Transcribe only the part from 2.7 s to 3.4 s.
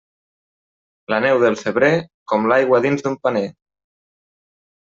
dins d'un